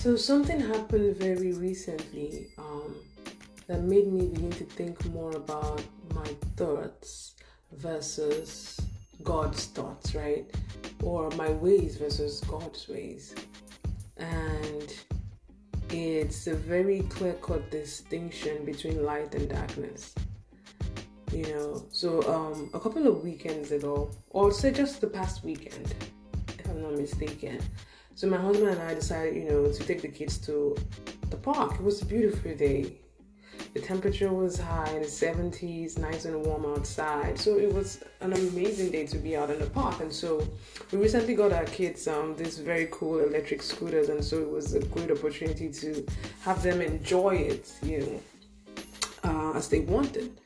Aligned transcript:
So 0.00 0.16
something 0.16 0.58
happened 0.58 1.18
very 1.18 1.52
recently 1.52 2.46
um, 2.56 2.94
that 3.66 3.82
made 3.82 4.10
me 4.10 4.28
begin 4.28 4.50
to 4.52 4.64
think 4.64 5.04
more 5.12 5.32
about 5.32 5.82
my 6.14 6.24
thoughts 6.56 7.34
versus 7.72 8.80
God's 9.22 9.66
thoughts, 9.66 10.14
right? 10.14 10.46
Or 11.02 11.28
my 11.32 11.50
ways 11.50 11.98
versus 11.98 12.40
God's 12.40 12.88
ways. 12.88 13.34
And 14.16 14.90
it's 15.90 16.46
a 16.46 16.54
very 16.54 17.02
clear 17.10 17.34
cut 17.34 17.70
distinction 17.70 18.64
between 18.64 19.04
light 19.04 19.34
and 19.34 19.50
darkness. 19.50 20.14
You 21.30 21.42
know, 21.48 21.84
so 21.90 22.22
um, 22.22 22.70
a 22.72 22.80
couple 22.80 23.06
of 23.06 23.22
weekends 23.22 23.70
ago, 23.70 24.10
or 24.30 24.50
say 24.50 24.72
just 24.72 25.02
the 25.02 25.08
past 25.08 25.44
weekend, 25.44 25.94
if 26.58 26.66
I'm 26.70 26.80
not 26.80 26.94
mistaken, 26.94 27.60
so 28.20 28.26
my 28.26 28.36
husband 28.36 28.68
and 28.68 28.82
I 28.82 28.92
decided, 28.92 29.34
you 29.34 29.48
know, 29.48 29.72
to 29.72 29.82
take 29.82 30.02
the 30.02 30.08
kids 30.08 30.36
to 30.40 30.76
the 31.30 31.38
park. 31.38 31.76
It 31.76 31.82
was 31.82 32.02
a 32.02 32.04
beautiful 32.04 32.54
day. 32.54 32.98
The 33.72 33.80
temperature 33.80 34.30
was 34.30 34.58
high 34.58 34.90
in 34.90 35.00
the 35.00 35.08
70s, 35.08 35.96
nice 35.96 36.26
and 36.26 36.44
warm 36.44 36.66
outside. 36.66 37.38
So 37.38 37.56
it 37.56 37.72
was 37.72 38.04
an 38.20 38.34
amazing 38.34 38.90
day 38.90 39.06
to 39.06 39.16
be 39.16 39.38
out 39.38 39.48
in 39.48 39.58
the 39.58 39.70
park. 39.70 40.00
And 40.00 40.12
so 40.12 40.46
we 40.92 40.98
recently 40.98 41.34
got 41.34 41.54
our 41.54 41.64
kids 41.64 42.06
um, 42.08 42.36
these 42.36 42.58
very 42.58 42.88
cool 42.90 43.20
electric 43.20 43.62
scooters, 43.62 44.10
and 44.10 44.22
so 44.22 44.36
it 44.36 44.50
was 44.50 44.74
a 44.74 44.80
great 44.80 45.10
opportunity 45.10 45.70
to 45.70 46.06
have 46.42 46.62
them 46.62 46.82
enjoy 46.82 47.36
it, 47.36 47.72
you 47.82 48.00
know, 48.00 48.20
uh, 49.24 49.56
as 49.56 49.70
they 49.70 49.80
wanted. 49.80 50.38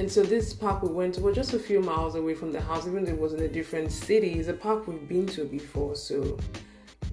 And 0.00 0.10
so 0.10 0.24
this 0.24 0.52
park 0.52 0.82
we 0.82 0.88
went 0.88 1.14
to 1.14 1.20
was 1.20 1.36
just 1.36 1.54
a 1.54 1.60
few 1.60 1.80
miles 1.80 2.16
away 2.16 2.34
from 2.34 2.50
the 2.50 2.60
house, 2.60 2.88
even 2.88 3.04
though 3.04 3.12
it 3.12 3.20
was 3.20 3.34
in 3.34 3.42
a 3.42 3.48
different 3.48 3.92
city. 3.92 4.32
It's 4.32 4.48
a 4.48 4.52
park 4.52 4.88
we've 4.88 5.08
been 5.08 5.26
to 5.26 5.44
before, 5.44 5.94
so 5.94 6.36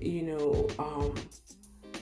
you 0.02 0.23
know, 0.23 0.67
um, 0.80 1.16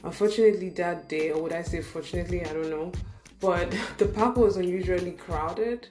unfortunately 0.03 0.69
that 0.69 1.09
day, 1.09 1.31
or 1.31 1.41
would 1.43 1.53
I 1.53 1.61
say 1.63 1.81
fortunately, 1.81 2.45
I 2.45 2.53
don't 2.53 2.69
know, 2.69 2.91
but 3.39 3.75
the 3.97 4.05
park 4.05 4.37
was 4.37 4.57
unusually 4.57 5.11
crowded. 5.11 5.87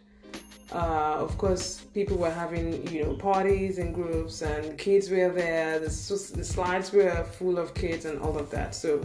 Uh, 0.71 1.17
of 1.19 1.39
course, 1.39 1.87
people 1.95 2.19
were 2.19 2.31
having 2.31 2.87
you 2.89 3.05
know 3.05 3.15
parties 3.15 3.79
and 3.79 3.95
groups, 3.95 4.43
and 4.43 4.77
kids 4.77 5.09
were 5.11 5.31
there. 5.31 5.79
The, 5.79 5.87
the 5.87 6.45
slides 6.45 6.93
were 6.93 7.25
full 7.25 7.59
of 7.59 7.75
kids 7.75 8.05
and 8.05 8.21
all 8.21 8.39
of 8.39 8.51
that. 8.51 8.75
So, 8.75 9.03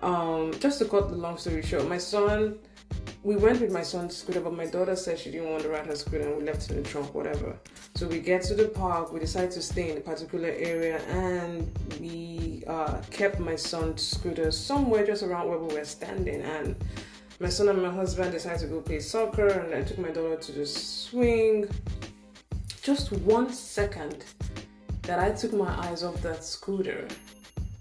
um, 0.00 0.52
just 0.60 0.78
to 0.80 0.84
cut 0.84 1.08
the 1.08 1.16
long 1.16 1.38
story 1.38 1.62
short, 1.62 1.88
my 1.88 1.98
son 1.98 2.58
we 3.26 3.34
went 3.34 3.60
with 3.60 3.72
my 3.72 3.82
son's 3.82 4.16
scooter, 4.16 4.40
but 4.40 4.54
my 4.54 4.66
daughter 4.66 4.94
said 4.94 5.18
she 5.18 5.32
didn't 5.32 5.50
want 5.50 5.60
to 5.60 5.68
ride 5.68 5.84
her 5.84 5.96
scooter 5.96 6.28
and 6.28 6.38
we 6.38 6.44
left 6.44 6.70
it 6.70 6.76
in 6.76 6.82
the 6.84 6.88
trunk, 6.88 7.12
whatever. 7.12 7.58
So 7.96 8.06
we 8.06 8.20
get 8.20 8.42
to 8.42 8.54
the 8.54 8.68
park, 8.68 9.12
we 9.12 9.18
decided 9.18 9.50
to 9.50 9.62
stay 9.62 9.90
in 9.90 9.98
a 9.98 10.00
particular 10.00 10.50
area 10.50 11.00
and 11.08 11.76
we 12.00 12.62
uh, 12.68 13.02
kept 13.10 13.40
my 13.40 13.56
son's 13.56 14.06
scooter 14.06 14.52
somewhere 14.52 15.04
just 15.04 15.24
around 15.24 15.48
where 15.48 15.58
we 15.58 15.74
were 15.74 15.84
standing. 15.84 16.40
And 16.40 16.76
my 17.40 17.48
son 17.48 17.68
and 17.68 17.82
my 17.82 17.90
husband 17.90 18.30
decided 18.30 18.60
to 18.60 18.66
go 18.68 18.80
play 18.80 19.00
soccer 19.00 19.48
and 19.48 19.74
I 19.74 19.82
took 19.82 19.98
my 19.98 20.12
daughter 20.12 20.36
to 20.36 20.52
the 20.52 20.64
swing. 20.64 21.68
Just 22.80 23.10
one 23.10 23.52
second 23.52 24.24
that 25.02 25.18
I 25.18 25.32
took 25.32 25.52
my 25.52 25.76
eyes 25.88 26.04
off 26.04 26.22
that 26.22 26.44
scooter, 26.44 27.08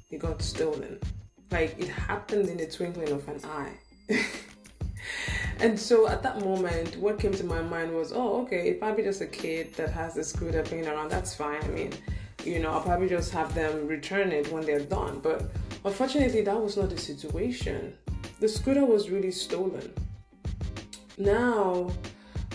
it 0.10 0.18
got 0.18 0.42
stolen. 0.42 1.00
Like 1.52 1.76
it 1.78 1.90
happened 1.90 2.50
in 2.50 2.58
the 2.58 2.66
twinkling 2.66 3.12
of 3.12 3.28
an 3.28 3.42
eye. 3.46 3.74
and 5.60 5.80
so 5.80 6.08
at 6.08 6.22
that 6.24 6.42
moment, 6.42 6.98
what 6.98 7.20
came 7.20 7.32
to 7.34 7.44
my 7.46 7.62
mind 7.62 7.94
was, 7.94 8.12
oh, 8.14 8.42
okay, 8.42 8.70
if 8.70 8.84
I 8.84 8.92
be 8.92 9.04
just 9.04 9.22
a 9.22 9.28
kid 9.28 9.74
that 9.76 9.90
has 9.92 10.18
a 10.18 10.24
scooter 10.24 10.62
playing 10.64 10.88
around. 10.88 11.10
That's 11.10 11.34
fine. 11.34 11.64
I 11.64 11.68
mean, 11.68 11.94
you 12.44 12.60
know, 12.60 12.72
I'll 12.72 12.82
probably 12.82 13.08
just 13.08 13.32
have 13.32 13.54
them 13.56 13.88
return 13.88 14.32
it 14.32 14.52
when 14.52 14.66
they're 14.66 14.80
done. 14.80 15.20
But 15.20 15.50
unfortunately, 15.86 16.42
that 16.42 16.62
was 16.62 16.76
not 16.76 16.90
the 16.90 16.98
situation. 16.98 17.98
The 18.40 18.50
scooter 18.50 18.86
was 18.86 19.10
really 19.10 19.32
stolen. 19.32 19.94
Now, 21.18 21.90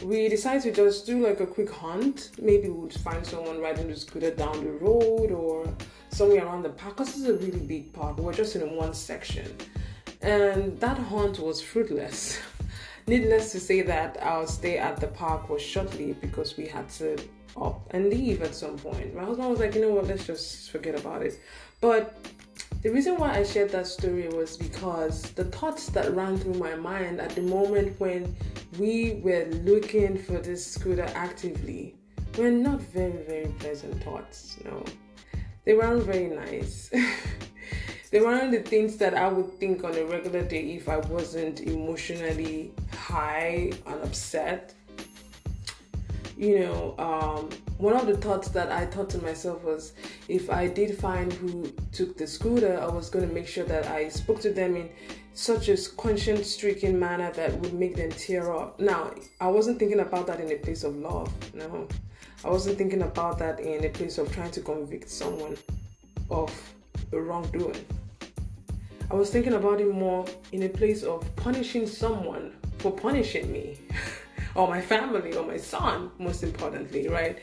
we 0.02 0.28
decided 0.28 0.62
to 0.62 0.72
just 0.72 1.06
do 1.06 1.26
like 1.26 1.40
a 1.40 1.46
quick 1.46 1.70
hunt. 1.70 2.32
Maybe 2.40 2.68
we 2.68 2.80
would 2.80 2.94
find 2.94 3.26
someone 3.26 3.60
riding 3.60 3.88
the 3.88 3.96
scooter 3.96 4.30
down 4.30 4.62
the 4.62 4.72
road 4.72 5.30
or 5.30 5.74
somewhere 6.10 6.44
around 6.44 6.62
the 6.62 6.70
park. 6.70 6.96
Because 6.96 7.14
this 7.14 7.22
is 7.22 7.28
a 7.28 7.44
really 7.44 7.66
big 7.66 7.94
park. 7.94 8.18
We're 8.18 8.34
just 8.34 8.56
in 8.56 8.76
one 8.76 8.92
section. 8.92 9.56
And 10.20 10.78
that 10.80 10.98
hunt 10.98 11.38
was 11.38 11.62
fruitless. 11.62 12.38
Needless 13.10 13.50
to 13.50 13.58
say 13.58 13.82
that 13.82 14.18
our 14.20 14.46
stay 14.46 14.78
at 14.78 15.00
the 15.00 15.08
park 15.08 15.50
was 15.50 15.60
shortly 15.60 16.12
because 16.12 16.56
we 16.56 16.68
had 16.68 16.88
to 16.90 17.18
up 17.60 17.80
and 17.90 18.08
leave 18.08 18.40
at 18.40 18.54
some 18.54 18.78
point. 18.78 19.16
My 19.16 19.24
husband 19.24 19.50
was 19.50 19.58
like, 19.58 19.74
you 19.74 19.80
know 19.80 19.94
what, 19.94 20.06
let's 20.06 20.28
just 20.28 20.70
forget 20.70 20.94
about 20.94 21.22
it. 21.22 21.40
But 21.80 22.14
the 22.82 22.88
reason 22.88 23.16
why 23.16 23.34
I 23.34 23.42
shared 23.42 23.70
that 23.70 23.88
story 23.88 24.28
was 24.28 24.56
because 24.56 25.22
the 25.32 25.42
thoughts 25.42 25.88
that 25.88 26.14
ran 26.14 26.38
through 26.38 26.54
my 26.54 26.76
mind 26.76 27.20
at 27.20 27.30
the 27.30 27.42
moment 27.42 27.98
when 27.98 28.36
we 28.78 29.20
were 29.24 29.46
looking 29.64 30.16
for 30.16 30.38
this 30.38 30.64
scooter 30.64 31.10
actively 31.16 31.96
were 32.38 32.52
not 32.52 32.80
very, 32.80 33.24
very 33.26 33.52
pleasant 33.58 34.04
thoughts. 34.04 34.56
No, 34.64 34.84
they 35.64 35.74
weren't 35.74 36.04
very 36.04 36.28
nice. 36.28 36.92
they 38.12 38.20
weren't 38.20 38.52
the 38.52 38.60
things 38.60 38.98
that 38.98 39.14
I 39.14 39.26
would 39.26 39.58
think 39.58 39.82
on 39.82 39.96
a 39.96 40.04
regular 40.04 40.44
day 40.44 40.76
if 40.76 40.88
I 40.88 40.98
wasn't 40.98 41.58
emotionally 41.62 42.72
high 43.10 43.72
and 43.86 44.02
upset. 44.02 44.74
You 46.36 46.60
know, 46.60 46.94
um, 46.98 47.50
one 47.76 47.94
of 47.94 48.06
the 48.06 48.16
thoughts 48.16 48.48
that 48.48 48.70
I 48.72 48.86
thought 48.86 49.10
to 49.10 49.18
myself 49.22 49.62
was 49.62 49.92
if 50.28 50.48
I 50.48 50.68
did 50.68 50.96
find 50.96 51.30
who 51.32 51.70
took 51.92 52.16
the 52.16 52.26
scooter, 52.26 52.80
I 52.80 52.86
was 52.86 53.10
going 53.10 53.28
to 53.28 53.34
make 53.34 53.46
sure 53.46 53.64
that 53.64 53.86
I 53.88 54.08
spoke 54.08 54.40
to 54.40 54.52
them 54.52 54.76
in 54.76 54.88
such 55.34 55.68
a 55.68 55.76
conscience 55.96 56.50
stricken 56.50 56.98
manner 56.98 57.30
that 57.32 57.58
would 57.58 57.74
make 57.74 57.96
them 57.96 58.10
tear 58.10 58.54
up. 58.54 58.80
Now, 58.80 59.12
I 59.40 59.48
wasn't 59.48 59.78
thinking 59.78 60.00
about 60.00 60.26
that 60.28 60.40
in 60.40 60.50
a 60.50 60.56
place 60.56 60.84
of 60.84 60.96
love. 60.96 61.32
No, 61.54 61.88
I 62.44 62.48
wasn't 62.48 62.78
thinking 62.78 63.02
about 63.02 63.38
that 63.38 63.60
in 63.60 63.84
a 63.84 63.88
place 63.90 64.16
of 64.16 64.32
trying 64.32 64.50
to 64.52 64.60
convict 64.60 65.10
someone 65.10 65.58
of 66.30 66.50
the 67.10 67.20
wrongdoing. 67.20 67.84
I 69.10 69.14
was 69.14 69.30
thinking 69.30 69.54
about 69.54 69.80
it 69.80 69.92
more 69.92 70.24
in 70.52 70.62
a 70.62 70.68
place 70.68 71.02
of 71.02 71.24
punishing 71.36 71.86
someone 71.86 72.54
for 72.80 72.90
punishing 72.90 73.52
me, 73.52 73.78
or 74.54 74.66
my 74.68 74.80
family, 74.80 75.36
or 75.36 75.46
my 75.46 75.56
son, 75.56 76.10
most 76.18 76.42
importantly, 76.42 77.08
right? 77.08 77.38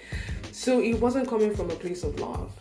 So 0.51 0.81
it 0.81 0.99
wasn't 0.99 1.27
coming 1.27 1.55
from 1.55 1.69
a 1.69 1.75
place 1.75 2.03
of 2.03 2.19
love. 2.19 2.51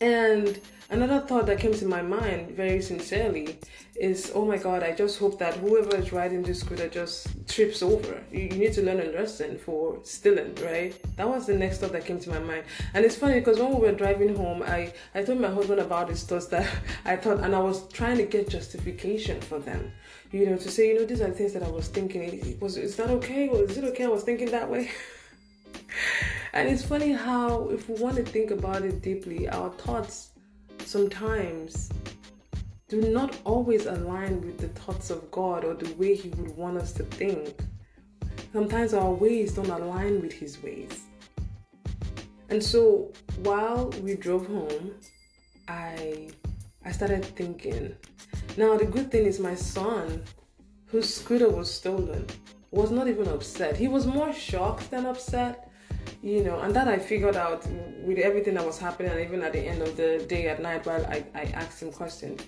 And 0.00 0.58
Another 0.90 1.20
thought 1.20 1.46
that 1.46 1.60
came 1.60 1.72
to 1.74 1.86
my 1.86 2.02
mind 2.02 2.50
very 2.50 2.82
sincerely 2.82 3.56
is 3.94 4.32
oh 4.34 4.44
my 4.44 4.56
god, 4.56 4.82
I 4.82 4.92
just 4.92 5.20
hope 5.20 5.38
that 5.38 5.54
whoever 5.54 5.94
is 5.94 6.12
riding 6.12 6.42
this 6.42 6.60
scooter 6.60 6.88
just 6.88 7.28
trips 7.46 7.80
over. 7.80 8.20
You, 8.32 8.40
you, 8.40 8.56
need 8.56 8.72
to 8.72 8.82
learn 8.82 8.98
a 8.98 9.12
lesson 9.12 9.56
for 9.56 10.00
stealing, 10.02 10.52
right? 10.56 10.92
That 11.16 11.28
was 11.28 11.46
the 11.46 11.54
next 11.54 11.78
thought 11.78 11.92
that 11.92 12.06
came 12.06 12.18
to 12.18 12.30
my 12.30 12.40
mind. 12.40 12.64
And 12.92 13.04
it's 13.04 13.14
funny 13.14 13.34
because 13.34 13.60
when 13.60 13.72
we 13.72 13.82
were 13.82 13.92
driving 13.92 14.34
home, 14.34 14.64
I, 14.64 14.92
I 15.14 15.22
told 15.22 15.40
my 15.40 15.48
husband 15.48 15.78
about 15.78 16.08
these 16.08 16.24
thoughts 16.24 16.46
that 16.46 16.68
I 17.04 17.14
thought, 17.14 17.38
and 17.38 17.54
I 17.54 17.60
was 17.60 17.86
trying 17.92 18.16
to 18.16 18.24
get 18.24 18.48
justification 18.48 19.40
for 19.40 19.60
them. 19.60 19.92
You 20.32 20.46
know, 20.46 20.56
to 20.56 20.68
say, 20.68 20.88
you 20.88 20.94
know, 20.96 21.04
these 21.04 21.20
are 21.20 21.30
things 21.30 21.52
that 21.52 21.62
I 21.62 21.68
was 21.70 21.86
thinking. 21.86 22.58
Was 22.58 22.76
is 22.76 22.96
that 22.96 23.10
okay? 23.10 23.46
Is 23.46 23.78
it 23.78 23.84
okay? 23.84 24.04
I 24.06 24.08
was 24.08 24.24
thinking 24.24 24.50
that 24.50 24.68
way. 24.68 24.90
and 26.52 26.68
it's 26.68 26.84
funny 26.84 27.12
how, 27.12 27.68
if 27.68 27.88
we 27.88 27.94
want 27.94 28.16
to 28.16 28.24
think 28.24 28.50
about 28.50 28.82
it 28.82 29.02
deeply, 29.02 29.48
our 29.48 29.70
thoughts 29.70 30.29
sometimes 30.86 31.90
do 32.88 33.00
not 33.00 33.38
always 33.44 33.86
align 33.86 34.40
with 34.40 34.58
the 34.58 34.68
thoughts 34.68 35.10
of 35.10 35.30
God 35.30 35.64
or 35.64 35.74
the 35.74 35.92
way 35.94 36.14
He 36.16 36.30
would 36.30 36.56
want 36.56 36.76
us 36.76 36.92
to 36.94 37.04
think. 37.04 37.62
Sometimes 38.52 38.94
our 38.94 39.12
ways 39.12 39.54
don't 39.54 39.70
align 39.70 40.20
with 40.20 40.32
His 40.32 40.60
ways. 40.62 41.04
And 42.48 42.62
so 42.62 43.12
while 43.44 43.90
we 44.02 44.16
drove 44.16 44.46
home, 44.48 44.92
I 45.68 46.30
I 46.84 46.90
started 46.90 47.24
thinking. 47.24 47.94
Now 48.56 48.76
the 48.76 48.86
good 48.86 49.12
thing 49.12 49.24
is 49.24 49.38
my 49.38 49.54
son, 49.54 50.24
whose 50.86 51.14
scooter 51.14 51.48
was 51.48 51.72
stolen, 51.72 52.26
was 52.72 52.90
not 52.90 53.06
even 53.06 53.28
upset. 53.28 53.76
He 53.76 53.86
was 53.86 54.04
more 54.04 54.32
shocked 54.32 54.90
than 54.90 55.06
upset 55.06 55.69
you 56.22 56.42
know, 56.44 56.60
and 56.60 56.74
that 56.76 56.88
I 56.88 56.98
figured 56.98 57.36
out 57.36 57.66
with 58.04 58.18
everything 58.18 58.54
that 58.54 58.66
was 58.66 58.78
happening, 58.78 59.12
and 59.12 59.20
even 59.20 59.42
at 59.42 59.52
the 59.52 59.60
end 59.60 59.82
of 59.82 59.96
the 59.96 60.24
day 60.28 60.48
at 60.48 60.60
night 60.60 60.86
while 60.86 61.04
I, 61.06 61.24
I 61.34 61.44
asked 61.54 61.82
him 61.82 61.92
questions. 61.92 62.42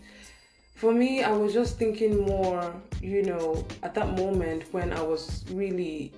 For 0.74 0.92
me, 0.92 1.22
I 1.22 1.32
was 1.32 1.52
just 1.52 1.78
thinking 1.78 2.26
more, 2.26 2.74
you 3.00 3.22
know, 3.22 3.66
at 3.82 3.94
that 3.94 4.18
moment 4.18 4.64
when 4.72 4.92
I 4.92 5.00
was 5.00 5.44
really 5.50 6.12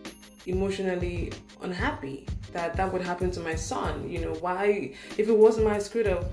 emotionally 0.46 1.32
unhappy 1.62 2.26
that 2.52 2.74
that 2.76 2.92
would 2.92 3.02
happen 3.02 3.30
to 3.32 3.40
my 3.40 3.54
son. 3.54 4.08
You 4.08 4.20
know, 4.20 4.34
why, 4.34 4.92
if 5.18 5.28
it 5.28 5.36
wasn't 5.36 5.66
my 5.66 5.78
scooter, 5.78 6.24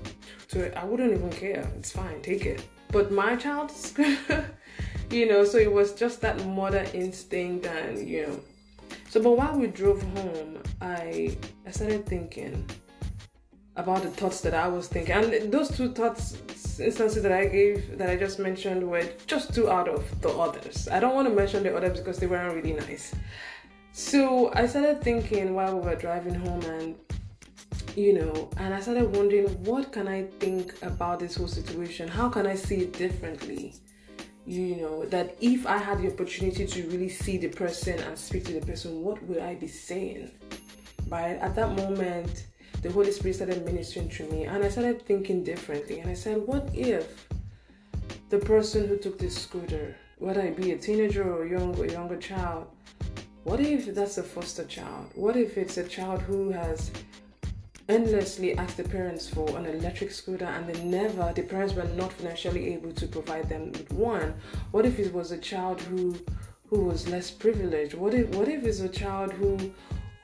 to 0.48 0.78
I 0.78 0.84
wouldn't 0.84 1.12
even 1.12 1.30
care. 1.30 1.70
It's 1.76 1.92
fine, 1.92 2.22
take 2.22 2.46
it. 2.46 2.66
But 2.90 3.12
my 3.12 3.36
scooter, 3.68 4.50
you 5.10 5.28
know, 5.28 5.44
so 5.44 5.58
it 5.58 5.72
was 5.72 5.92
just 5.94 6.20
that 6.22 6.44
mother 6.46 6.86
instinct 6.94 7.66
and, 7.66 8.08
you 8.08 8.26
know, 8.26 8.40
so, 9.12 9.22
but 9.22 9.32
while 9.36 9.58
we 9.58 9.66
drove 9.66 10.00
home, 10.14 10.62
I 10.80 11.36
I 11.66 11.70
started 11.70 12.06
thinking 12.06 12.64
about 13.76 14.02
the 14.04 14.08
thoughts 14.08 14.40
that 14.40 14.54
I 14.54 14.68
was 14.68 14.88
thinking, 14.88 15.12
and 15.12 15.52
those 15.52 15.68
two 15.76 15.92
thoughts 15.92 16.38
instances 16.80 17.22
that 17.22 17.30
I 17.30 17.44
gave 17.44 17.98
that 17.98 18.08
I 18.08 18.16
just 18.16 18.38
mentioned 18.38 18.88
were 18.88 19.06
just 19.26 19.52
two 19.52 19.70
out 19.70 19.86
of 19.86 20.02
the 20.22 20.30
others. 20.30 20.88
I 20.88 20.98
don't 20.98 21.14
want 21.14 21.28
to 21.28 21.34
mention 21.34 21.62
the 21.62 21.76
others 21.76 21.98
because 21.98 22.16
they 22.20 22.26
weren't 22.26 22.54
really 22.54 22.72
nice. 22.72 23.14
So 23.92 24.50
I 24.54 24.66
started 24.66 25.02
thinking 25.02 25.52
while 25.52 25.78
we 25.78 25.84
were 25.90 25.96
driving 26.06 26.34
home 26.34 26.62
and 26.62 26.94
you 27.94 28.14
know, 28.14 28.48
and 28.56 28.72
I 28.72 28.80
started 28.80 29.14
wondering 29.14 29.48
what 29.64 29.92
can 29.92 30.08
I 30.08 30.22
think 30.40 30.72
about 30.80 31.20
this 31.20 31.34
whole 31.34 31.48
situation? 31.48 32.08
How 32.08 32.30
can 32.30 32.46
I 32.46 32.54
see 32.54 32.76
it 32.76 32.94
differently? 32.94 33.74
You 34.44 34.76
know, 34.76 35.04
that 35.06 35.36
if 35.40 35.66
I 35.66 35.78
had 35.78 36.02
the 36.02 36.12
opportunity 36.12 36.66
to 36.66 36.82
really 36.88 37.08
see 37.08 37.38
the 37.38 37.48
person 37.48 37.98
and 38.00 38.18
speak 38.18 38.44
to 38.46 38.52
the 38.52 38.66
person, 38.66 39.02
what 39.02 39.22
would 39.24 39.38
I 39.38 39.54
be 39.54 39.68
saying? 39.68 40.32
Right 41.08 41.38
at 41.38 41.54
that 41.54 41.76
moment, 41.76 42.46
the 42.82 42.90
Holy 42.90 43.12
Spirit 43.12 43.36
started 43.36 43.64
ministering 43.64 44.08
to 44.08 44.24
me, 44.24 44.44
and 44.44 44.64
I 44.64 44.68
started 44.68 45.02
thinking 45.02 45.44
differently. 45.44 46.00
And 46.00 46.10
I 46.10 46.14
said, 46.14 46.38
What 46.44 46.68
if 46.74 47.28
the 48.30 48.38
person 48.38 48.88
who 48.88 48.96
took 48.96 49.18
this 49.18 49.36
scooter, 49.40 49.96
whether 50.18 50.40
it 50.40 50.56
be 50.56 50.72
a 50.72 50.78
teenager 50.78 51.22
or 51.22 51.44
a 51.44 51.50
young 51.50 51.78
a 51.78 51.92
younger 51.92 52.16
child, 52.16 52.66
what 53.44 53.60
if 53.60 53.94
that's 53.94 54.18
a 54.18 54.22
foster 54.22 54.64
child? 54.64 55.10
What 55.14 55.36
if 55.36 55.58
it's 55.58 55.76
a 55.76 55.86
child 55.86 56.22
who 56.22 56.50
has 56.50 56.90
endlessly 57.92 58.56
asked 58.56 58.78
the 58.78 58.84
parents 58.84 59.28
for 59.28 59.46
an 59.58 59.66
electric 59.66 60.10
scooter 60.10 60.46
and 60.46 60.66
they 60.66 60.82
never 60.84 61.32
the 61.34 61.42
parents 61.42 61.74
were 61.74 61.90
not 61.96 62.12
financially 62.12 62.72
able 62.72 62.92
to 62.92 63.06
provide 63.06 63.48
them 63.48 63.70
with 63.72 63.92
one 63.92 64.34
what 64.70 64.86
if 64.86 64.98
it 64.98 65.12
was 65.12 65.30
a 65.30 65.38
child 65.38 65.80
who 65.82 66.16
who 66.68 66.84
was 66.84 67.08
less 67.08 67.30
privileged 67.30 67.94
what 67.94 68.14
if 68.14 68.28
what 68.36 68.48
if 68.48 68.64
it's 68.64 68.80
a 68.80 68.88
child 68.88 69.32
who 69.32 69.72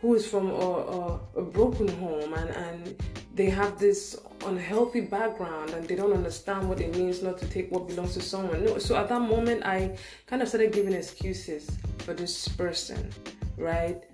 who 0.00 0.14
is 0.14 0.26
from 0.26 0.48
a, 0.50 0.54
a, 0.54 1.20
a, 1.36 1.42
broken 1.42 1.88
home 1.88 2.32
and, 2.32 2.50
and 2.50 3.02
they 3.34 3.50
have 3.50 3.78
this 3.78 4.16
unhealthy 4.46 5.00
background 5.00 5.70
and 5.70 5.88
they 5.88 5.96
don't 5.96 6.12
understand 6.12 6.68
what 6.68 6.80
it 6.80 6.96
means 6.96 7.20
not 7.20 7.36
to 7.36 7.46
take 7.48 7.70
what 7.72 7.88
belongs 7.88 8.14
to 8.14 8.20
someone. 8.20 8.64
No, 8.64 8.78
so 8.78 8.94
at 8.94 9.08
that 9.08 9.20
moment, 9.20 9.64
I 9.64 9.96
kind 10.28 10.40
of 10.40 10.46
started 10.46 10.72
giving 10.72 10.92
excuses 10.92 11.68
for 11.98 12.14
this 12.14 12.46
person, 12.46 13.10
right? 13.56 14.04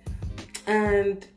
And 0.65 1.27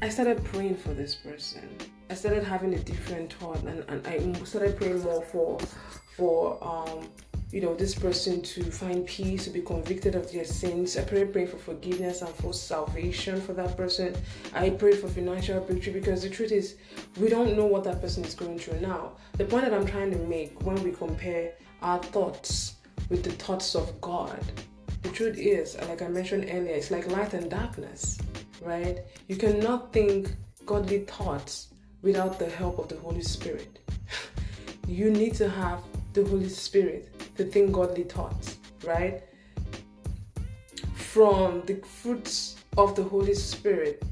I 0.00 0.08
started 0.08 0.44
praying 0.44 0.76
for 0.76 0.94
this 0.94 1.14
person. 1.16 1.76
I 2.08 2.14
started 2.14 2.44
having 2.44 2.74
a 2.74 2.78
different 2.78 3.32
thought 3.32 3.62
and, 3.64 3.84
and 3.88 4.06
I 4.06 4.44
started 4.44 4.76
praying 4.76 5.00
more 5.02 5.22
for 5.22 5.58
for 6.16 6.58
um 6.62 7.08
you 7.50 7.62
know, 7.62 7.74
this 7.74 7.94
person 7.94 8.42
to 8.42 8.62
find 8.62 9.06
peace, 9.06 9.44
to 9.44 9.50
be 9.50 9.62
convicted 9.62 10.14
of 10.14 10.30
their 10.30 10.44
sins. 10.44 10.98
I 10.98 11.02
pray, 11.02 11.24
pray 11.24 11.46
for 11.46 11.56
forgiveness 11.56 12.20
and 12.20 12.34
for 12.34 12.52
salvation 12.52 13.40
for 13.40 13.54
that 13.54 13.74
person. 13.74 14.14
I 14.52 14.70
pray 14.70 14.92
for 14.92 15.08
financial 15.08 15.58
breakthrough 15.60 15.94
because 15.94 16.22
the 16.22 16.28
truth 16.28 16.52
is, 16.52 16.76
we 17.18 17.28
don't 17.28 17.56
know 17.56 17.64
what 17.64 17.84
that 17.84 18.02
person 18.02 18.22
is 18.24 18.34
going 18.34 18.58
through 18.58 18.80
now. 18.80 19.12
The 19.38 19.46
point 19.46 19.64
that 19.64 19.72
I'm 19.72 19.86
trying 19.86 20.10
to 20.10 20.18
make 20.18 20.62
when 20.62 20.82
we 20.82 20.92
compare 20.92 21.54
our 21.80 22.02
thoughts 22.02 22.74
with 23.08 23.24
the 23.24 23.32
thoughts 23.32 23.74
of 23.74 23.98
God, 24.02 24.44
the 25.02 25.08
truth 25.08 25.38
is, 25.38 25.78
like 25.88 26.02
I 26.02 26.08
mentioned 26.08 26.50
earlier, 26.50 26.74
it's 26.74 26.90
like 26.90 27.10
light 27.10 27.32
and 27.32 27.50
darkness, 27.50 28.18
right? 28.62 29.00
You 29.28 29.36
cannot 29.36 29.92
think 29.92 30.34
godly 30.66 31.00
thoughts 31.00 31.68
without 32.02 32.38
the 32.38 32.48
help 32.48 32.78
of 32.78 32.88
the 32.88 32.96
Holy 32.96 33.22
Spirit. 33.22 33.78
you 34.88 35.10
need 35.10 35.34
to 35.34 35.48
have 35.48 35.80
the 36.12 36.24
Holy 36.24 36.48
Spirit 36.48 37.08
to 37.36 37.44
think 37.44 37.72
godly 37.72 38.04
thoughts, 38.04 38.58
right? 38.84 39.22
From 40.94 41.62
the 41.66 41.76
fruits 41.76 42.56
of 42.76 42.94
the 42.94 43.02
Holy 43.02 43.34
Spirit 43.34 44.02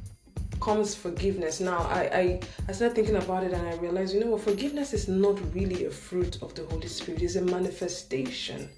comes 0.60 0.94
forgiveness. 0.94 1.60
Now, 1.60 1.78
I, 1.78 2.00
I, 2.02 2.40
I 2.68 2.72
started 2.72 2.94
thinking 2.94 3.16
about 3.16 3.44
it 3.44 3.52
and 3.52 3.68
I 3.68 3.76
realized, 3.76 4.14
you 4.14 4.20
know 4.20 4.32
what, 4.32 4.40
forgiveness 4.40 4.92
is 4.92 5.08
not 5.08 5.38
really 5.54 5.84
a 5.84 5.90
fruit 5.90 6.42
of 6.42 6.54
the 6.54 6.64
Holy 6.64 6.88
Spirit, 6.88 7.22
it's 7.22 7.36
a 7.36 7.42
manifestation 7.42 8.68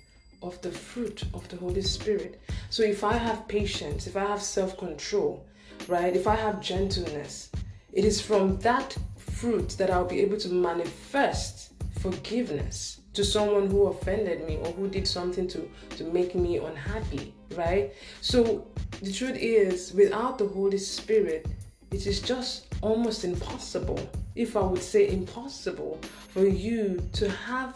of 0.43 0.61
the 0.63 0.71
fruit 0.71 1.25
of 1.35 1.49
the 1.49 1.57
Holy 1.57 1.83
Spirit. 1.83 2.41
So 2.71 2.83
if 2.83 3.03
I 3.05 3.15
have 3.15 3.49
patience, 3.49 4.07
if 4.07 4.17
I 4.17 4.25
have 4.25 4.43
self 4.43 4.77
control, 4.77 5.45
right, 5.87 6.17
if 6.17 6.27
I 6.27 6.35
have 6.35 6.61
gentleness, 6.61 7.51
it 7.93 8.05
is 8.05 8.21
from 8.21 8.59
that 8.59 8.97
fruit 9.17 9.71
that 9.79 9.91
I'll 9.91 10.05
be 10.05 10.21
able 10.21 10.39
to 10.39 10.49
manifest 10.49 11.73
forgiveness 12.01 13.01
to 13.15 13.25
someone 13.25 13.69
who 13.69 13.87
offended 13.87 14.47
me 14.47 14.57
or 14.59 14.73
who 14.73 14.89
did 14.89 15.07
something 15.07 15.49
to, 15.49 15.69
to 15.97 16.05
make 16.05 16.35
me 16.35 16.59
unhappy, 16.59 17.35
right? 17.57 17.93
So 18.21 18.67
the 19.03 19.13
truth 19.13 19.37
is, 19.37 19.93
without 19.93 20.39
the 20.39 20.47
Holy 20.47 20.79
Spirit, 20.79 21.47
it 21.91 22.07
is 22.07 22.21
just 22.21 22.67
almost 22.81 23.25
impossible, 23.25 23.99
if 24.37 24.57
I 24.57 24.61
would 24.61 24.83
say 24.83 25.09
impossible, 25.09 25.99
for 26.29 26.47
you 26.47 27.03
to 27.15 27.29
have 27.31 27.75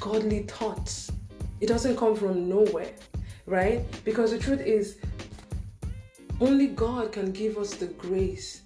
godly 0.00 0.42
thoughts. 0.42 1.10
It 1.60 1.68
doesn't 1.68 1.96
come 1.96 2.14
from 2.16 2.48
nowhere, 2.48 2.92
right? 3.46 3.82
Because 4.04 4.32
the 4.32 4.38
truth 4.38 4.60
is, 4.60 4.98
only 6.40 6.66
God 6.66 7.12
can 7.12 7.32
give 7.32 7.56
us 7.56 7.74
the 7.74 7.86
grace 7.86 8.62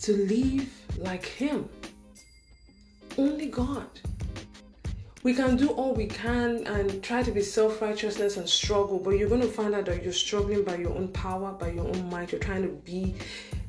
to 0.00 0.12
live 0.16 0.68
like 0.98 1.24
Him. 1.24 1.68
Only 3.16 3.46
God. 3.46 3.86
We 5.22 5.34
can 5.34 5.56
do 5.56 5.70
all 5.70 5.94
we 5.94 6.06
can 6.06 6.66
and 6.66 7.02
try 7.02 7.22
to 7.22 7.30
be 7.30 7.42
self 7.42 7.82
righteousness 7.82 8.36
and 8.36 8.48
struggle, 8.48 8.98
but 8.98 9.10
you're 9.18 9.28
going 9.28 9.40
to 9.40 9.48
find 9.48 9.74
out 9.74 9.86
that 9.86 10.02
you're 10.02 10.12
struggling 10.12 10.62
by 10.62 10.76
your 10.76 10.94
own 10.94 11.08
power, 11.08 11.52
by 11.52 11.70
your 11.70 11.86
own 11.88 12.08
might. 12.10 12.32
You're 12.32 12.40
trying 12.40 12.62
to 12.62 12.68
be 12.68 13.14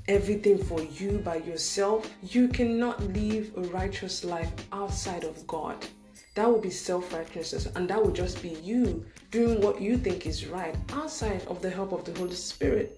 everything 0.07 0.57
for 0.57 0.81
you 0.81 1.19
by 1.19 1.37
yourself. 1.37 2.11
You 2.21 2.49
cannot 2.49 3.01
live 3.13 3.51
a 3.57 3.61
righteous 3.61 4.23
life 4.23 4.51
outside 4.71 5.23
of 5.23 5.47
God. 5.47 5.85
That 6.39 6.50
would 6.50 6.62
be 6.62 6.69
self 6.69 7.12
righteousness, 7.12 7.68
and 7.75 7.89
that 7.89 8.01
would 8.01 8.15
just 8.15 8.41
be 8.41 8.51
you 8.63 9.06
doing 9.30 9.59
what 9.59 9.81
you 9.81 9.97
think 9.97 10.25
is 10.25 10.45
right 10.47 10.74
outside 10.94 11.45
of 11.47 11.62
the 11.62 11.69
help 11.69 11.91
of 11.91 12.06
the 12.06 12.18
Holy 12.18 12.33
Spirit. 12.33 12.97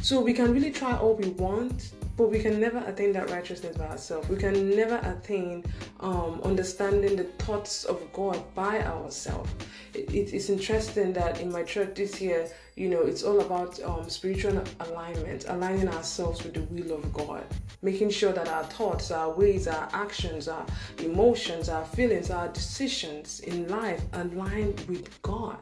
So 0.00 0.20
we 0.20 0.32
can 0.32 0.52
really 0.54 0.70
try 0.70 0.96
all 0.96 1.16
we 1.16 1.30
want, 1.30 1.90
but 2.16 2.30
we 2.30 2.38
can 2.38 2.60
never 2.60 2.78
attain 2.86 3.10
that 3.14 3.30
righteousness 3.30 3.76
by 3.76 3.86
ourselves. 3.86 4.28
We 4.28 4.36
can 4.36 4.76
never 4.76 5.00
attain 5.02 5.64
um, 5.98 6.40
understanding 6.44 7.16
the 7.16 7.24
thoughts 7.24 7.84
of 7.84 8.00
God 8.12 8.40
by 8.54 8.80
ourselves. 8.80 9.50
It, 9.92 10.14
it, 10.14 10.32
it's 10.32 10.48
interesting 10.48 11.14
that 11.14 11.40
in 11.40 11.50
my 11.50 11.64
church 11.64 11.96
this 11.96 12.20
year, 12.20 12.48
you 12.76 12.90
know, 12.90 13.00
it's 13.00 13.22
all 13.22 13.40
about 13.40 13.82
um, 13.82 14.08
spiritual 14.10 14.62
alignment, 14.80 15.46
aligning 15.48 15.88
ourselves 15.88 16.44
with 16.44 16.52
the 16.52 16.62
will 16.64 16.92
of 16.92 17.10
God, 17.10 17.44
making 17.80 18.10
sure 18.10 18.34
that 18.34 18.48
our 18.48 18.64
thoughts, 18.64 19.10
our 19.10 19.32
ways, 19.32 19.66
our 19.66 19.88
actions, 19.94 20.46
our 20.46 20.66
emotions, 20.98 21.70
our 21.70 21.86
feelings, 21.86 22.30
our 22.30 22.48
decisions 22.48 23.40
in 23.40 23.66
life 23.68 24.02
align 24.12 24.74
with 24.88 25.22
God. 25.22 25.58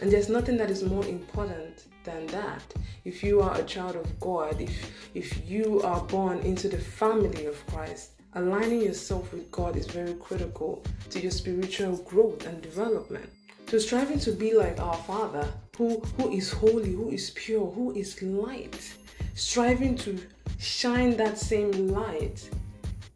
And 0.00 0.10
there's 0.10 0.30
nothing 0.30 0.56
that 0.56 0.70
is 0.70 0.82
more 0.82 1.04
important 1.04 1.84
than 2.04 2.26
that. 2.28 2.62
If 3.04 3.22
you 3.22 3.42
are 3.42 3.60
a 3.60 3.64
child 3.64 3.96
of 3.96 4.18
God, 4.18 4.58
if 4.58 4.90
if 5.14 5.46
you 5.46 5.82
are 5.82 6.00
born 6.00 6.38
into 6.40 6.68
the 6.68 6.78
family 6.78 7.44
of 7.44 7.66
Christ, 7.66 8.12
aligning 8.34 8.82
yourself 8.82 9.32
with 9.32 9.50
God 9.50 9.76
is 9.76 9.86
very 9.86 10.14
critical 10.14 10.82
to 11.10 11.20
your 11.20 11.30
spiritual 11.30 11.96
growth 11.98 12.46
and 12.46 12.62
development. 12.62 13.28
So 13.66 13.78
striving 13.78 14.18
to 14.20 14.32
be 14.32 14.54
like 14.54 14.80
our 14.80 14.96
Father, 14.96 15.46
who 15.78 16.00
who 16.16 16.32
is 16.32 16.52
holy, 16.52 16.92
who 16.92 17.08
is 17.08 17.30
pure, 17.30 17.70
who 17.70 17.92
is 17.94 18.20
light, 18.20 18.92
striving 19.34 19.96
to 19.96 20.18
shine 20.58 21.16
that 21.16 21.38
same 21.38 21.88
light 21.88 22.50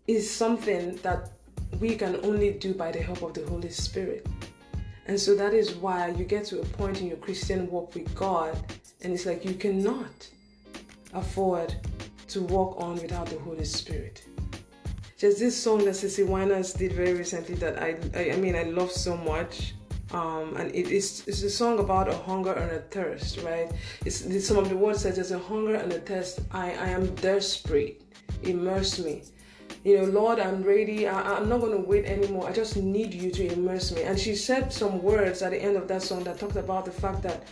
is 0.07 0.31
something 0.31 0.95
that 1.03 1.33
we 1.81 1.97
can 1.97 2.21
only 2.25 2.53
do 2.53 2.73
by 2.73 2.93
the 2.93 3.01
help 3.01 3.23
of 3.23 3.35
the 3.35 3.45
Holy 3.47 3.71
Spirit. 3.71 4.27
And 5.07 5.19
so 5.19 5.35
that 5.35 5.53
is 5.53 5.75
why 5.75 6.09
you 6.11 6.25
get 6.25 6.45
to 6.47 6.61
a 6.61 6.65
point 6.65 7.01
in 7.01 7.09
your 7.09 7.17
Christian 7.17 7.69
walk 7.69 7.95
with 7.97 8.15
God, 8.15 8.57
and 9.03 9.13
it's 9.13 9.27
like 9.27 9.45
you 9.45 9.55
cannot 9.55 10.29
afford 11.13 11.75
to 12.29 12.43
walk 12.43 12.81
on 12.81 12.95
without 12.95 13.27
the 13.27 13.39
Holy 13.41 13.65
Spirit. 13.65 14.25
Just 15.19 15.41
this 15.41 15.61
song 15.61 15.85
that 15.85 15.95
CeCe 15.95 16.27
Winans 16.27 16.73
did 16.73 16.93
very 16.93 17.15
recently 17.15 17.57
that 17.57 17.83
I, 17.83 17.97
I, 18.15 18.33
I 18.33 18.37
mean, 18.37 18.55
I 18.55 18.65
love 18.65 18.93
so 18.93 19.17
much. 19.17 19.75
Um, 20.13 20.57
and 20.57 20.75
it 20.75 20.89
is 20.89 21.25
it's 21.27 21.43
a 21.43 21.51
song 21.51 21.79
about 21.79 22.09
a 22.09 22.17
hunger 22.17 22.53
and 22.53 22.71
a 22.71 22.81
thirst, 22.81 23.41
right? 23.43 23.73
It's, 24.05 24.23
it's 24.23 24.47
some 24.47 24.59
of 24.59 24.69
the 24.69 24.77
words 24.77 25.03
says 25.03 25.17
there's 25.17 25.33
a 25.33 25.39
hunger 25.39 25.75
and 25.75 25.93
a 25.93 26.01
thirst. 26.01 26.41
I, 26.51 26.73
I 26.73 26.89
am 26.89 27.15
desperate. 27.17 28.03
Immerse 28.43 28.99
me 28.99 29.23
you 29.85 29.99
know, 29.99 30.05
Lord, 30.05 30.39
I'm 30.39 30.63
ready. 30.63 31.09
I, 31.09 31.21
I, 31.21 31.37
am 31.39 31.49
not 31.49 31.61
going 31.61 31.73
to 31.73 31.89
wait 31.89 32.05
anymore. 32.05 32.49
I 32.49 32.53
just 32.53 32.77
need 32.77 33.13
you 33.13 33.31
to 33.33 33.53
immerse 33.53 33.91
me. 33.93 34.03
And 34.03 34.19
she 34.19 34.37
said 34.37 34.73
some 34.73 35.03
words 35.03 35.43
at 35.43 35.51
the 35.51 35.61
end 35.61 35.77
of 35.77 35.89
that 35.89 36.03
song 36.03 36.23
that 36.25 36.39
talked 36.39 36.57
about 36.57 36.85
the 36.85 36.93
fact 36.93 37.23
that 37.23 37.45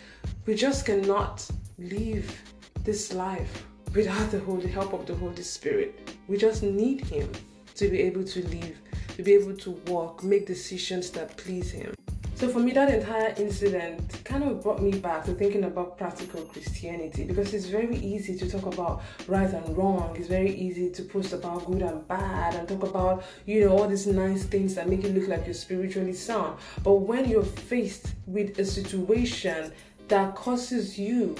we 0.46 0.54
just 0.54 0.86
cannot 0.86 1.48
live 1.78 2.40
this 2.84 3.12
life 3.12 3.66
without 3.94 4.30
the 4.30 4.38
holy 4.40 4.68
help 4.68 4.92
of 4.92 5.06
the 5.06 5.14
Holy 5.14 5.42
Spirit. 5.42 6.16
We 6.28 6.36
just 6.36 6.62
need 6.62 7.04
Him 7.04 7.30
to 7.74 7.88
be 7.88 8.00
able 8.02 8.24
to 8.24 8.46
live, 8.48 8.78
to 9.16 9.22
be 9.22 9.32
able 9.34 9.56
to 9.56 9.70
walk, 9.88 10.22
make 10.22 10.46
decisions 10.46 11.10
that 11.10 11.36
please 11.36 11.72
Him. 11.72 11.94
So 12.40 12.48
for 12.48 12.60
me, 12.60 12.72
that 12.72 12.88
entire 12.88 13.34
incident 13.36 14.24
kind 14.24 14.42
of 14.44 14.62
brought 14.62 14.80
me 14.80 14.92
back 14.92 15.26
to 15.26 15.34
thinking 15.34 15.64
about 15.64 15.98
practical 15.98 16.40
Christianity 16.40 17.24
because 17.24 17.52
it's 17.52 17.66
very 17.66 17.96
easy 17.96 18.34
to 18.38 18.48
talk 18.48 18.64
about 18.64 19.02
right 19.28 19.52
and 19.52 19.76
wrong. 19.76 20.16
It's 20.16 20.26
very 20.26 20.54
easy 20.54 20.88
to 20.88 21.02
post 21.02 21.34
about 21.34 21.66
good 21.66 21.82
and 21.82 22.08
bad 22.08 22.54
and 22.54 22.66
talk 22.66 22.82
about, 22.82 23.24
you 23.44 23.66
know, 23.66 23.76
all 23.76 23.86
these 23.86 24.06
nice 24.06 24.44
things 24.44 24.74
that 24.76 24.88
make 24.88 25.02
you 25.02 25.10
look 25.10 25.28
like 25.28 25.44
you're 25.44 25.52
spiritually 25.52 26.14
sound. 26.14 26.56
But 26.82 26.94
when 26.94 27.28
you're 27.28 27.42
faced 27.42 28.14
with 28.26 28.58
a 28.58 28.64
situation 28.64 29.70
that 30.08 30.34
causes 30.34 30.98
you 30.98 31.36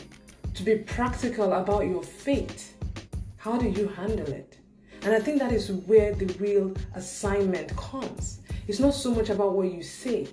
to 0.52 0.62
be 0.62 0.76
practical 0.76 1.54
about 1.54 1.86
your 1.86 2.02
faith, 2.02 2.76
how 3.38 3.56
do 3.56 3.70
you 3.70 3.88
handle 3.88 4.28
it? 4.28 4.58
And 5.00 5.14
I 5.14 5.18
think 5.18 5.38
that 5.38 5.50
is 5.50 5.72
where 5.72 6.14
the 6.14 6.26
real 6.38 6.74
assignment 6.94 7.74
comes. 7.74 8.40
It's 8.68 8.80
not 8.80 8.92
so 8.92 9.14
much 9.14 9.30
about 9.30 9.54
what 9.54 9.72
you 9.72 9.82
say, 9.82 10.28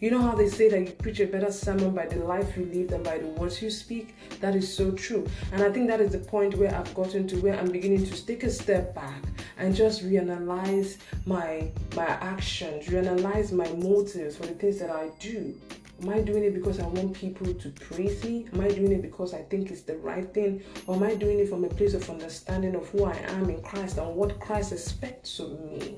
you 0.00 0.12
know 0.12 0.22
how 0.22 0.34
they 0.36 0.48
say 0.48 0.68
that 0.68 0.80
you 0.80 0.92
preach 0.92 1.18
a 1.18 1.26
better 1.26 1.50
sermon 1.50 1.92
by 1.92 2.06
the 2.06 2.20
life 2.20 2.56
you 2.56 2.66
live 2.66 2.88
than 2.90 3.02
by 3.02 3.18
the 3.18 3.26
words 3.26 3.60
you 3.60 3.68
speak? 3.68 4.14
That 4.40 4.54
is 4.54 4.72
so 4.72 4.92
true. 4.92 5.26
And 5.52 5.62
I 5.62 5.70
think 5.70 5.88
that 5.88 6.00
is 6.00 6.12
the 6.12 6.18
point 6.18 6.56
where 6.56 6.72
I've 6.72 6.94
gotten 6.94 7.26
to 7.28 7.36
where 7.40 7.58
I'm 7.58 7.72
beginning 7.72 8.06
to 8.06 8.26
take 8.26 8.44
a 8.44 8.50
step 8.50 8.94
back 8.94 9.22
and 9.56 9.74
just 9.74 10.04
reanalyze 10.04 10.98
my 11.26 11.70
my 11.96 12.06
actions, 12.06 12.86
reanalyze 12.86 13.50
my 13.50 13.68
motives 13.72 14.36
for 14.36 14.46
the 14.46 14.54
things 14.54 14.78
that 14.78 14.90
I 14.90 15.10
do. 15.18 15.54
Am 16.00 16.10
I 16.10 16.20
doing 16.20 16.44
it 16.44 16.54
because 16.54 16.78
I 16.78 16.86
want 16.86 17.12
people 17.12 17.52
to 17.52 17.68
praise 17.70 18.22
me? 18.22 18.46
Am 18.52 18.60
I 18.60 18.68
doing 18.68 18.92
it 18.92 19.02
because 19.02 19.34
I 19.34 19.42
think 19.42 19.72
it's 19.72 19.82
the 19.82 19.96
right 19.96 20.32
thing? 20.32 20.62
Or 20.86 20.94
am 20.94 21.02
I 21.02 21.16
doing 21.16 21.40
it 21.40 21.48
from 21.48 21.64
a 21.64 21.68
place 21.68 21.94
of 21.94 22.08
understanding 22.08 22.76
of 22.76 22.88
who 22.90 23.04
I 23.04 23.16
am 23.16 23.50
in 23.50 23.60
Christ 23.62 23.98
and 23.98 24.14
what 24.14 24.38
Christ 24.38 24.70
expects 24.70 25.40
of 25.40 25.58
me? 25.60 25.96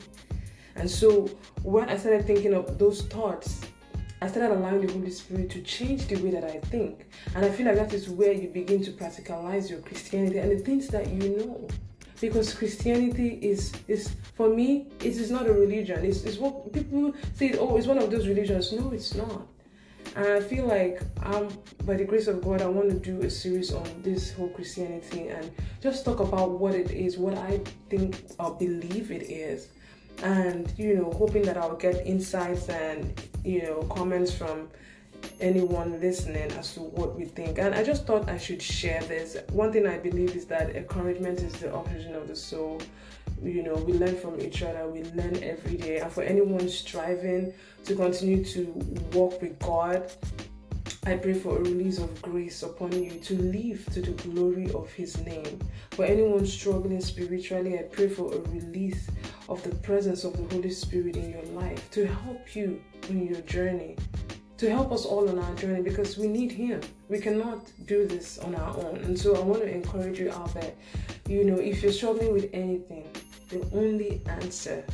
And 0.75 0.91
so 0.91 1.27
when 1.63 1.91
I 1.91 1.99
started 1.99 2.27
thinking 2.27 2.55
of 2.55 2.79
those 2.79 3.03
thoughts, 3.03 3.61
I 4.23 4.29
started 4.29 4.55
allowing 4.55 4.87
the 4.87 4.93
Holy 4.93 5.11
Spirit 5.11 5.49
to 5.51 5.63
change 5.63 6.07
the 6.07 6.17
way 6.17 6.31
that 6.31 6.45
I 6.45 6.59
think. 6.59 7.07
And 7.35 7.45
I 7.45 7.49
feel 7.49 7.67
like 7.67 7.77
that 7.77 7.95
is 7.95 8.11
where 8.11 8.33
you 8.33 8.49
begin 8.49 8.83
to 8.85 8.91
practicalize 8.91 9.71
your 9.71 9.81
Christianity 9.81 10.39
and 10.39 10.51
the 10.51 10.63
things 10.63 10.89
that 10.89 11.09
you 11.09 11.37
know. 11.39 11.69
Because 12.21 12.53
Christianity 12.53 13.39
is 13.41 13.73
is 13.89 14.11
for 14.35 14.51
me, 14.51 14.89
it 15.01 15.17
is 15.17 15.31
not 15.31 15.47
a 15.47 15.53
religion. 15.55 16.05
It's, 16.05 16.23
it's 16.25 16.37
what 16.37 16.71
people 16.71 17.15
say, 17.35 17.55
oh, 17.59 17.79
it's 17.79 17.87
one 17.87 17.97
of 17.97 18.11
those 18.11 18.29
religions. 18.29 18.73
No, 18.73 18.91
it's 18.91 19.15
not. 19.15 19.47
And 20.17 20.27
I 20.27 20.41
feel 20.41 20.67
like 20.67 21.01
um, 21.23 21.49
by 21.87 21.97
the 21.97 22.05
grace 22.05 22.27
of 22.27 22.43
God, 22.43 22.61
I 22.61 22.67
want 22.67 22.91
to 22.91 22.99
do 22.99 23.23
a 23.23 23.31
series 23.31 23.73
on 23.73 23.89
this 24.03 24.35
whole 24.35 24.51
Christianity 24.51 25.29
and 25.29 25.51
just 25.81 26.05
talk 26.05 26.21
about 26.21 26.59
what 26.59 26.75
it 26.75 26.91
is, 26.91 27.17
what 27.17 27.39
I 27.39 27.61
think 27.89 28.23
or 28.39 28.55
believe 28.55 29.11
it 29.11 29.31
is 29.31 29.69
and 30.23 30.73
you 30.77 30.95
know 30.95 31.11
hoping 31.13 31.43
that 31.43 31.57
i'll 31.57 31.77
get 31.77 32.07
insights 32.07 32.69
and 32.69 33.29
you 33.45 33.63
know 33.63 33.83
comments 33.85 34.33
from 34.33 34.69
anyone 35.41 36.01
listening 36.01 36.51
as 36.53 36.75
to 36.75 36.81
what 36.81 37.17
we 37.17 37.25
think. 37.25 37.59
And 37.59 37.75
i 37.75 37.83
just 37.83 38.07
thought 38.07 38.29
i 38.29 38.39
should 38.39 38.61
share 38.61 39.03
this. 39.03 39.37
One 39.53 39.73
thing 39.73 39.87
i 39.87 39.99
believe 39.99 40.35
is 40.37 40.47
that 40.47 40.75
encouragement 40.77 41.41
is 41.41 41.53
the 41.55 41.73
oxygen 41.73 42.15
of 42.15 42.29
the 42.29 42.37
soul. 42.37 42.81
You 43.43 43.63
know 43.63 43.75
we 43.75 43.95
learn 43.95 44.17
from 44.17 44.41
each 44.41 44.63
other. 44.63 44.87
We 44.89 45.05
learn 45.05 45.43
every 45.43 45.77
day. 45.77 45.99
And 45.99 46.13
for 46.13 46.23
anyone 46.23 46.69
striving 46.69 47.53
to 47.85 47.95
continue 47.95 48.45
to 48.45 48.65
walk 49.13 49.41
with 49.41 49.59
god 49.59 50.11
I 51.07 51.17
pray 51.17 51.33
for 51.33 51.57
a 51.57 51.61
release 51.61 51.97
of 51.99 52.21
grace 52.21 52.63
upon 52.63 52.93
you 52.93 53.13
to 53.21 53.35
live 53.41 53.87
to 53.93 54.03
the 54.03 54.11
glory 54.11 54.71
of 54.73 54.91
His 54.93 55.17
name. 55.25 55.59
For 55.93 56.05
anyone 56.05 56.45
struggling 56.45 57.01
spiritually, 57.01 57.79
I 57.79 57.85
pray 57.85 58.07
for 58.07 58.35
a 58.35 58.39
release 58.51 59.09
of 59.49 59.63
the 59.63 59.75
presence 59.77 60.25
of 60.25 60.37
the 60.37 60.55
Holy 60.55 60.71
Spirit 60.71 61.17
in 61.17 61.31
your 61.31 61.43
life 61.59 61.91
to 61.93 62.07
help 62.07 62.55
you 62.55 62.83
in 63.09 63.27
your 63.27 63.41
journey, 63.43 63.97
to 64.59 64.69
help 64.69 64.93
us 64.93 65.07
all 65.07 65.27
on 65.31 65.39
our 65.39 65.55
journey 65.55 65.81
because 65.81 66.19
we 66.19 66.29
need 66.29 66.53
Him. 66.53 66.83
We 67.09 67.19
cannot 67.19 67.73
do 67.87 68.07
this 68.07 68.39
on 68.39 68.55
our 68.55 68.77
own. 68.77 68.99
And 68.99 69.19
so 69.19 69.35
I 69.37 69.41
want 69.41 69.63
to 69.63 69.75
encourage 69.75 70.21
you 70.21 70.31
out 70.31 70.53
there, 70.53 70.73
you 71.27 71.45
know, 71.45 71.57
if 71.57 71.83
you're 71.83 71.93
struggling 71.93 72.35
with 72.35 72.51
anything, 72.53 73.09
the 73.49 73.67
only 73.73 74.21
answer 74.27 74.85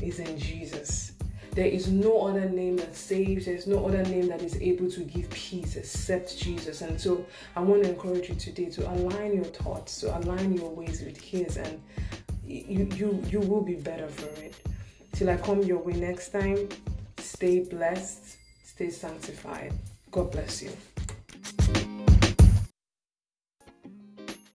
is 0.00 0.20
in 0.20 0.38
Jesus. 0.38 1.17
There 1.58 1.66
is 1.66 1.88
no 1.88 2.24
other 2.28 2.48
name 2.48 2.76
that 2.76 2.94
saves, 2.94 3.46
there's 3.46 3.66
no 3.66 3.84
other 3.84 4.04
name 4.04 4.28
that 4.28 4.42
is 4.42 4.54
able 4.62 4.88
to 4.92 5.00
give 5.00 5.28
peace 5.30 5.74
except 5.74 6.38
Jesus. 6.38 6.82
And 6.82 7.00
so 7.00 7.26
I 7.56 7.60
want 7.62 7.82
to 7.82 7.90
encourage 7.90 8.28
you 8.28 8.36
today 8.36 8.66
to 8.66 8.88
align 8.88 9.34
your 9.34 9.44
thoughts, 9.46 9.98
to 10.02 10.16
align 10.16 10.52
your 10.52 10.70
ways 10.70 11.02
with 11.02 11.20
His, 11.20 11.56
and 11.56 11.82
you 12.46 12.88
you 12.94 13.20
you 13.28 13.40
will 13.40 13.62
be 13.62 13.74
better 13.74 14.06
for 14.06 14.40
it. 14.40 14.54
Till 15.14 15.30
I 15.30 15.36
come 15.36 15.64
your 15.64 15.78
way 15.78 15.94
next 15.94 16.28
time, 16.28 16.68
stay 17.18 17.64
blessed, 17.64 18.36
stay 18.62 18.90
sanctified. 18.90 19.72
God 20.12 20.30
bless 20.30 20.62
you. 20.62 20.70